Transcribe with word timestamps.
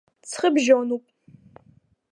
Ҵхыбжьонуп. 0.29 1.03